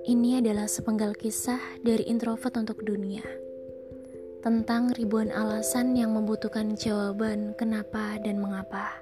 [0.00, 3.20] Ini adalah sepenggal kisah dari introvert untuk dunia
[4.40, 8.96] tentang ribuan alasan yang membutuhkan jawaban kenapa dan mengapa.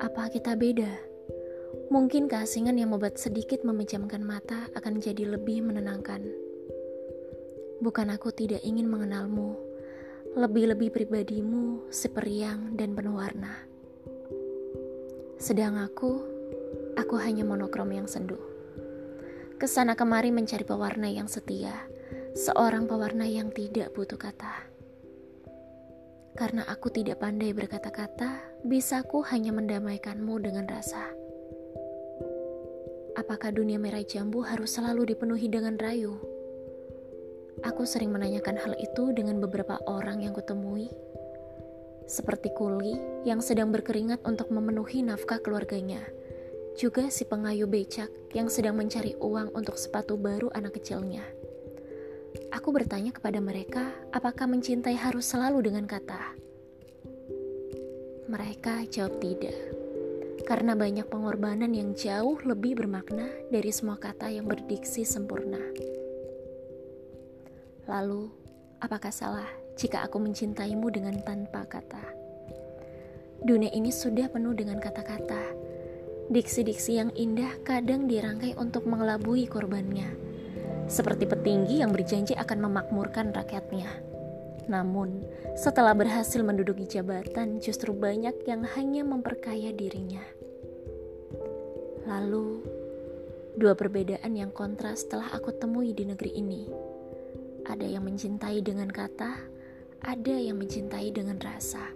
[0.00, 0.88] Apa kita beda?
[1.92, 6.24] Mungkin keasingan yang membuat sedikit memejamkan mata akan jadi lebih menenangkan.
[7.84, 9.52] Bukan aku tidak ingin mengenalmu,
[10.32, 13.52] lebih-lebih pribadimu seperiang dan penuh warna.
[15.36, 16.24] Sedang aku,
[16.96, 18.59] aku hanya monokrom yang sendu
[19.60, 21.84] ke sana kemari mencari pewarna yang setia,
[22.32, 24.64] seorang pewarna yang tidak butuh kata.
[26.32, 31.12] Karena aku tidak pandai berkata-kata, bisaku hanya mendamaikanmu dengan rasa.
[33.20, 36.16] Apakah dunia merah jambu harus selalu dipenuhi dengan rayu?
[37.60, 40.88] Aku sering menanyakan hal itu dengan beberapa orang yang kutemui,
[42.08, 42.96] seperti Kuli
[43.28, 46.00] yang sedang berkeringat untuk memenuhi nafkah keluarganya
[46.78, 51.24] juga si pengayuh becak yang sedang mencari uang untuk sepatu baru anak kecilnya.
[52.54, 56.34] Aku bertanya kepada mereka, apakah mencintai harus selalu dengan kata?
[58.30, 59.54] Mereka jawab tidak,
[60.46, 65.58] karena banyak pengorbanan yang jauh lebih bermakna dari semua kata yang berdiksi sempurna.
[67.90, 68.30] Lalu,
[68.78, 72.02] apakah salah jika aku mencintaimu dengan tanpa kata?
[73.42, 75.49] Dunia ini sudah penuh dengan kata-kata
[76.30, 80.14] Diksi-diksi yang indah kadang dirangkai untuk mengelabui korbannya,
[80.86, 83.90] seperti petinggi yang berjanji akan memakmurkan rakyatnya.
[84.70, 85.26] Namun,
[85.58, 90.22] setelah berhasil menduduki jabatan, justru banyak yang hanya memperkaya dirinya.
[92.06, 92.62] Lalu,
[93.58, 96.62] dua perbedaan yang kontras telah aku temui di negeri ini.
[97.66, 99.34] Ada yang mencintai dengan kata,
[100.06, 101.90] ada yang mencintai dengan rasa.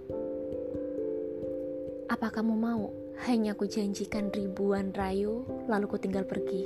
[2.14, 2.94] Apa kamu mau
[3.26, 6.62] hanya ku janjikan ribuan rayu, lalu ku tinggal pergi.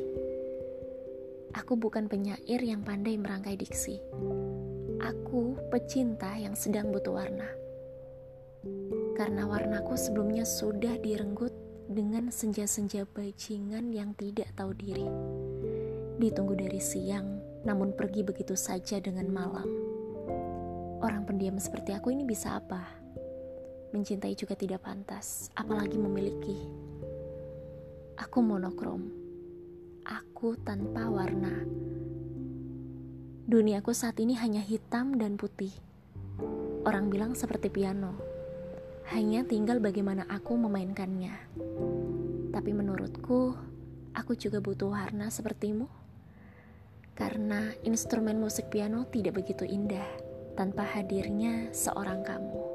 [1.56, 3.96] Aku bukan penyair yang pandai merangkai diksi.
[5.00, 7.48] Aku pecinta yang sedang butuh warna.
[9.16, 11.56] Karena warnaku sebelumnya sudah direnggut
[11.88, 15.08] dengan senja-senja bajingan yang tidak tahu diri.
[16.20, 19.68] Ditunggu dari siang, namun pergi begitu saja dengan malam.
[21.00, 22.97] Orang pendiam seperti aku ini bisa apa?
[23.88, 26.60] Mencintai juga tidak pantas, apalagi memiliki.
[28.20, 29.08] Aku monokrom.
[30.04, 31.64] Aku tanpa warna.
[33.48, 35.72] Duniaku saat ini hanya hitam dan putih.
[36.84, 38.12] Orang bilang seperti piano.
[39.08, 41.32] Hanya tinggal bagaimana aku memainkannya.
[42.52, 43.56] Tapi menurutku,
[44.12, 45.88] aku juga butuh warna sepertimu.
[47.16, 50.04] Karena instrumen musik piano tidak begitu indah
[50.60, 52.67] tanpa hadirnya seorang kamu.